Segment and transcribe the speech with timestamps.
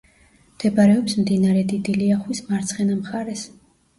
[0.53, 3.47] მდებარეობს მდინარე დიდი ლიახვის მარცხენა მხარეს.